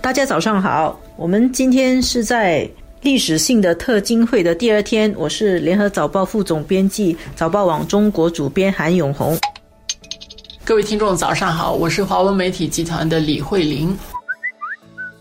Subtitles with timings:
[0.00, 2.68] 大家早上好，我们今天是在
[3.02, 9.36] 历史性的特金会的第二天，我是联合早报副总编辑、早报网中国主编韩永红。
[10.64, 13.96] 各位听众早上好，我是华文媒体集团的李慧玲，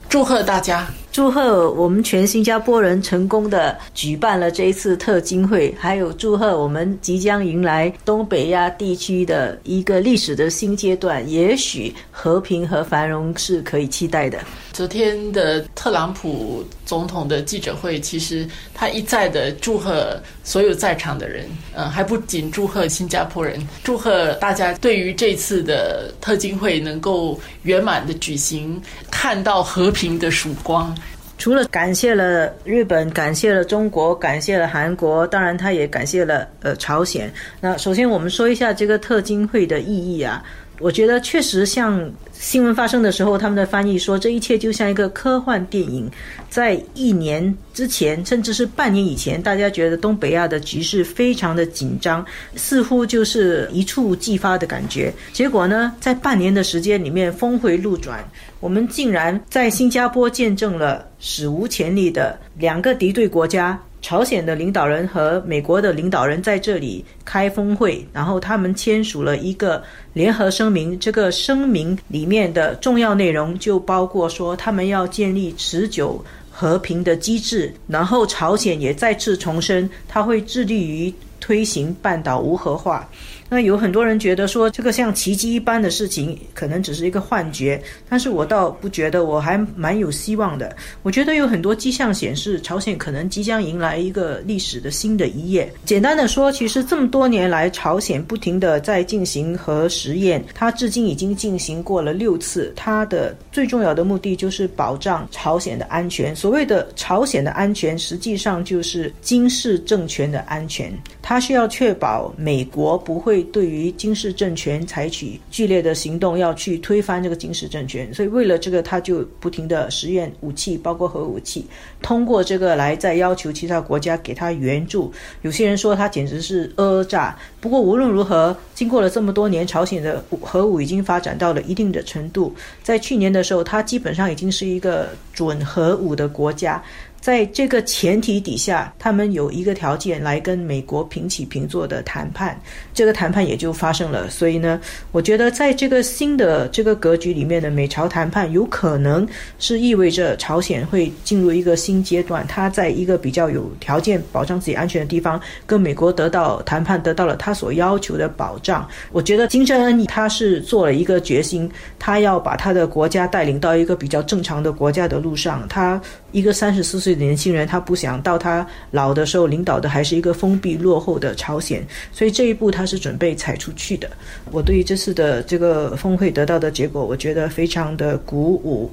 [0.08, 0.88] 祝贺大家。
[1.18, 14.38] 祝贺我们全新加坡人成功的举办了这一次特金会，还有祝贺我们即将迎来东北亚地区的一个历史的新阶段，也许和平和繁荣是可以期待的。
[14.72, 28.80] 昨天的特朗普总统的记者会，其实他一再的祝贺所有在场的人，嗯，还不仅祝贺新加坡人，祝贺大家对于这次的特金会能够圆满的举行，
[29.20, 30.96] 看到和平的曙光。
[31.40, 37.34] 除了感谢了日本，感谢了中国，感谢了韩国，当然他也感谢了呃朝鲜。
[37.60, 40.44] 那首先我们说一下这个特金会的意义啊。
[40.80, 46.10] 我觉得确实像新闻发生的时候，他们的翻译说，这一切就像一个科幻电影。
[46.50, 55.14] 在一年之前，甚至是半年以前，大家觉得东北亚的局势非常的紧张，似乎就是一触即发的感觉。
[55.34, 58.24] 结果呢，在半年的时间里面，峰回路转，
[58.60, 63.80] 我们竟然在新加坡见证了史无前例的两个敌对国家。
[64.02, 70.98] 朝鲜的领导人和美国的领导人在这里开峰会，然后他们签署了一个联合声明。
[71.00, 77.74] 这个声明里面的重要内容就包括说，他们要建立持久和平的机制。
[77.88, 83.10] 然后朝鲜也再次重申，他会致力于推行半岛无核化。
[83.50, 90.76] 那有很多人觉得说这个像奇迹一般的事情，可能只是一个幻觉，但是我倒不觉得，我还蛮有希望的。
[91.02, 95.72] 我觉得有很多迹象显示，朝鲜可能即将迎来一个历史的新的一页。
[95.86, 102.74] 简单的说，其实这么多年来，朝鲜不停的在进行核实验，它至今已经进行过了六次。
[102.76, 106.36] 它的最重要的目的就是保障朝鲜的安全。
[106.36, 110.92] 所谓的朝鲜的安全，实际上就是金氏政权的安全。
[111.22, 113.37] 它需要确保美国不会。
[113.44, 121.66] 对于金氏政权采取剧烈的行动，要去推翻这个金氏政权，所以为了这个，他就不停的实验武器，包括核武器，
[122.02, 125.12] 通过这个来再要求其他国家给他援助。
[125.42, 127.38] 有些人说他简直是讹诈。
[127.60, 132.54] 不过无论如何，经过了这么多年，朝鲜的核武已经发展到了一定的程度，
[132.84, 136.82] 在去年的时候，他基本上已经是一个准核武的国家。
[137.20, 142.58] 在这个前提底下，他们有一个条件来跟美国平起平坐的谈判，
[142.94, 144.30] 这个谈判也就发生了。
[144.30, 144.80] 所以呢，
[145.12, 149.28] 我觉得在这个新的这个格局里面的美朝谈判，有可能
[149.60, 152.48] 是意味着朝鲜会进入一个新阶段。
[152.48, 158.88] 他在一个比较有条件保障自己安全的地方，跟美国得到谈判，得到了他所要求的保障。
[159.12, 161.70] 我觉得金正恩他是做了一个决心，
[162.00, 165.68] 他要把他的国家带领到一个比较正常的国家的路上。
[165.68, 166.02] 他
[166.32, 167.07] 一个三十四岁。
[167.16, 174.10] 年轻人他不想到他老的时候领导的还是一个封闭落后的朝鲜，所以这一步他是准备踩出去的。
[174.52, 178.92] 我对于这次的这个峰会得到的结果，我觉得非常的鼓舞。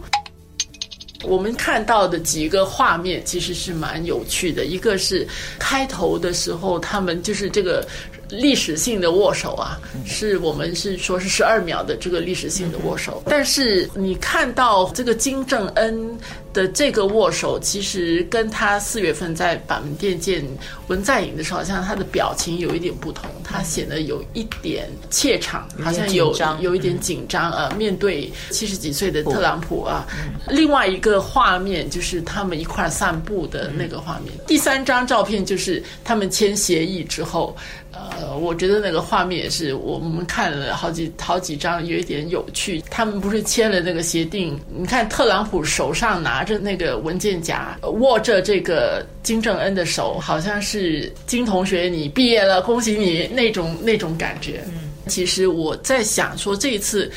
[1.25, 5.27] 我们看到的几个画面其实是蛮有趣的，一个是
[5.59, 7.87] 开头的时候，他们就是这个。
[8.31, 13.23] 历史性的握手啊，是我们是说是十二秒的这个历史性的握手。
[13.27, 16.19] 但是你看到这个金正恩
[16.53, 20.45] 的这个握手，其实跟他四月份在板门店见
[20.89, 27.75] 文在寅的时候，好像他的表情有一点不同，他显得有一点怯场，好像有有一点紧张啊。
[27.77, 30.07] 面对七十几岁的特朗普啊，
[30.49, 34.33] 另外一个画面就是他们一块散步的那个画面。
[34.47, 37.57] 第三张照片就是他们签协议之后。
[38.35, 42.83] 呃，我觉得那个画面也是我们看了好几好几张，有一点有趣。
[42.91, 44.59] 他们不是签了那个协定？
[44.77, 54.65] 你看特朗普手上拿着那个文件夹，握着这个金正恩的手，好像是金同学你毕业了，恭喜你那种那种感觉。
[54.67, 57.11] 嗯，其实我在想说这一次。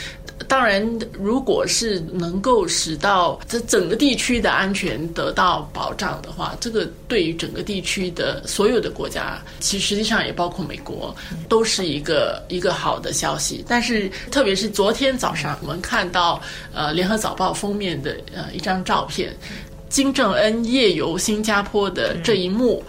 [0.48, 11.14] 当然，如果是能够使到这整个地区的安全得到保障的话，这个对于整个地区的所有的国家，其实实际上也包括美国，
[11.50, 13.66] 都是一个 一个好的消息。
[13.68, 16.42] 但是，特别是昨天早上我们看到
[16.74, 19.36] 呃《联合早报》封面的呃一张照片，
[19.90, 22.84] 金正恩夜游新加坡的这一幕。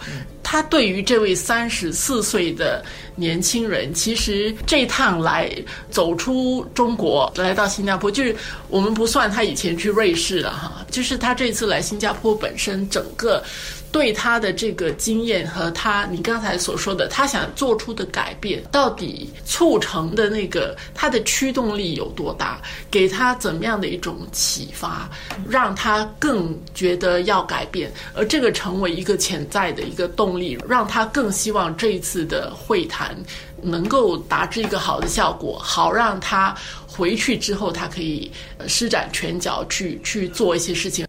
[0.51, 5.47] 他对于这位三十四岁的年轻人，其实这趟来
[5.91, 8.35] 走出中国，来到新加坡，就是
[8.67, 13.43] 我们不算他以前去瑞士了哈，就是他这次来新加坡本身整个
[13.91, 22.61] 对他的这个经验和他你刚才所说的他想做出的改变，到底促成的那个他的驱动力有多大？
[22.91, 25.09] 给他怎么样的一种启发，
[25.47, 33.17] 让他更觉得要改变，而这个成为一个潜在的一个动力，让他更希望这一次的会谈
[33.61, 36.55] 能够达至一个好的效果，好让他
[36.87, 38.31] 回去之后他可以
[38.67, 41.08] 施展拳脚去去做一些事情。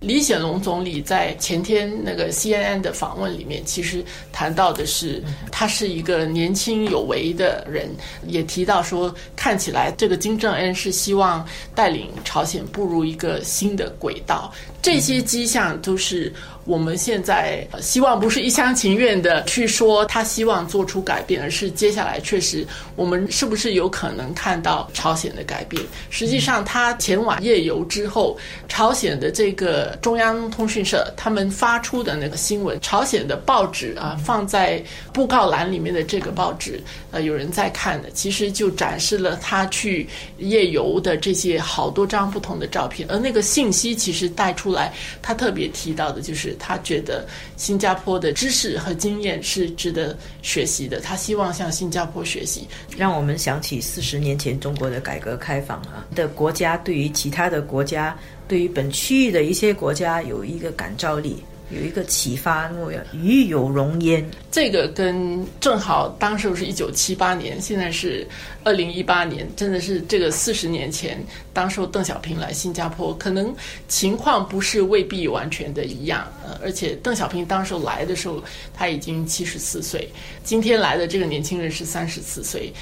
[0.00, 7.88] 李显龙总理在前天那个 CNN 的访问里面，其实谈到的是他是一个年轻有为的人，
[8.24, 14.52] 也提到说，看起来这个金正恩是希望带领朝鲜步入一个新的轨道，
[14.82, 16.32] 这些迹象都是。
[16.64, 22.62] 我们现在希望不是一厢情愿的去说他希望做出改变，而是接下来确实
[22.94, 25.82] 我们是不是有可能看到朝鲜的改变？
[26.10, 28.36] 实际上，他前往夜游之后，
[28.68, 36.78] 朝鲜的这个中央通讯社他们发出的那个新闻，朝鲜的报纸啊放在布告栏里面的这个报纸，
[37.12, 44.92] 呃，有人在看的，其实就展示了他去夜游的这些好多张不同的照片，而那个信息其实带出出来，
[45.22, 46.54] 他特别提到的就是。
[46.58, 47.26] 他觉得
[47.56, 52.66] 新加坡的知识和经验是值得学习的，他希望向新加坡学习。
[52.96, 58.14] 让我们想起四十年前中国的改革开放啊的国家，对于其他的国家，
[58.46, 61.42] 对于本区域的一些国家有一个感召力。
[61.70, 64.24] 有一个启发，我要与有荣焉。
[64.50, 68.26] 这个跟正好当时是一九七八年，现在是
[68.64, 71.22] 二零一八年，真的是这个四十年前，
[71.52, 73.54] 当时邓小平来新加坡，可能
[73.86, 76.26] 情况不是未必完全的一样。
[76.42, 78.42] 呃，而且邓小平当时来的时候，
[78.72, 80.08] 他已经七十四岁，
[80.42, 82.72] 今天来的这个年轻人是三十四岁，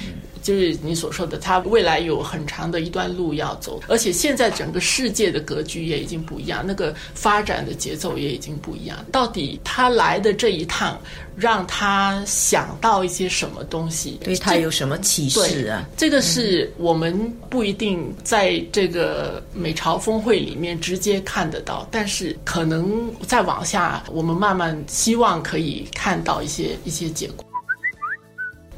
[0.41, 3.81] 就是你所说的，他未来有很长的一段路要走。
[3.89, 8.76] 而且现在整个世界的格局也已经不一样，那个发展的节奏也已经不。
[8.77, 10.99] 一样，到底他来的这一趟，
[11.35, 14.19] 让他想到一些什么东西？
[14.23, 15.83] 对他有什么启示啊？
[15.97, 27.45] 这个是我们不一定在这个美朝峰会里面直接看得到，但是可能再往下，我们慢慢希望可以看到一些一些结果。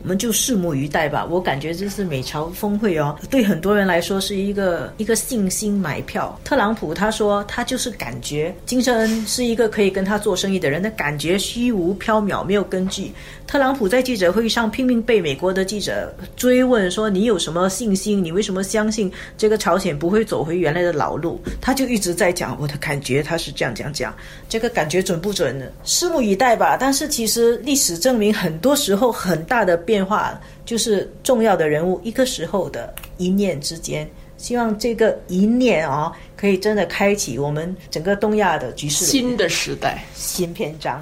[0.02, 1.26] 我们就拭目以待吧。
[1.30, 6.40] 我感觉这是美朝峰会哦，对很多人来说是一个一个信心买票。
[6.44, 13.12] 特朗普他说他就是感觉金正恩是一个可以跟他做生意的人，的感觉虚无缥缈，没有根据。
[13.46, 18.24] 特朗普在记者会上拼命被美国的记者追问说：“你有什么信心？
[18.24, 24.14] 你为什么相信这个朝鲜不会走回原来的老路？”他就一直在讲我的感觉，他是这样讲讲。
[24.48, 25.66] 这个感觉准不准呢？
[25.84, 26.78] 拭目以待吧。
[26.80, 34.08] 但是其实历史证明，很多时候很大的变化就是重要的人物一个时候的一念之间。
[34.38, 40.96] 希望这个一念啊，可以真的开启我们整个东亚的局势，新的时代，新篇章。